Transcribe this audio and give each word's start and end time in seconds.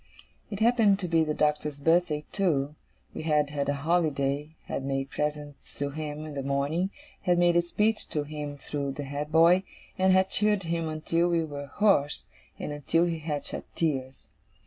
It 0.49 0.61
happened 0.61 0.97
to 0.97 1.07
be 1.07 1.23
the 1.23 1.35
Doctor's 1.35 1.79
birthday, 1.79 2.25
too. 2.31 2.73
We 3.13 3.21
had 3.21 3.51
had 3.51 3.69
a 3.69 3.75
holiday, 3.85 4.55
had 4.63 4.83
made 4.83 5.11
presents 5.11 5.77
to 5.77 5.91
him 5.91 6.25
in 6.25 6.33
the 6.33 6.41
morning, 6.41 6.89
had 7.21 7.37
made 7.37 7.55
a 7.55 7.61
speech 7.61 8.09
to 8.09 8.23
him 8.23 8.57
through 8.57 8.93
the 8.93 9.03
head 9.03 9.31
boy, 9.31 9.61
and 9.99 10.11
had 10.11 10.31
cheered 10.31 10.63
him 10.63 10.89
until 10.89 11.29
we 11.29 11.43
were 11.43 11.67
hoarse, 11.67 12.25
and 12.57 12.71
until 12.71 13.05
he 13.05 13.19
had 13.19 13.45
shed 13.45 13.63
tears. 13.75 14.25